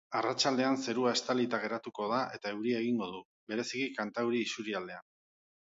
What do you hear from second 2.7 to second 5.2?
egingo du, bereziki kantauri isurialdean.